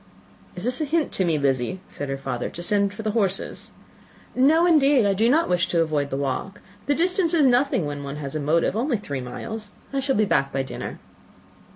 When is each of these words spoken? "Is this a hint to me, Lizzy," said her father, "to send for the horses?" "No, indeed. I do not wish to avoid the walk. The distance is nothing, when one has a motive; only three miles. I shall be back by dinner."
"Is 0.55 0.63
this 0.63 0.81
a 0.81 0.85
hint 0.85 1.11
to 1.11 1.25
me, 1.25 1.37
Lizzy," 1.37 1.79
said 1.87 2.09
her 2.09 2.17
father, 2.17 2.49
"to 2.49 2.63
send 2.63 2.91
for 2.91 3.03
the 3.03 3.11
horses?" 3.11 3.69
"No, 4.33 4.65
indeed. 4.65 5.05
I 5.05 5.13
do 5.13 5.29
not 5.29 5.47
wish 5.47 5.67
to 5.67 5.81
avoid 5.81 6.09
the 6.09 6.17
walk. 6.17 6.59
The 6.87 6.95
distance 6.95 7.35
is 7.35 7.45
nothing, 7.45 7.85
when 7.85 8.03
one 8.03 8.15
has 8.15 8.35
a 8.35 8.39
motive; 8.39 8.75
only 8.75 8.97
three 8.97 9.21
miles. 9.21 9.69
I 9.93 9.99
shall 9.99 10.15
be 10.15 10.25
back 10.25 10.51
by 10.51 10.63
dinner." 10.63 10.97